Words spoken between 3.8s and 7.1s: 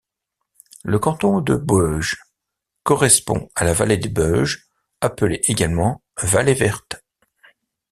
de Boëge appelée également vallée Verte.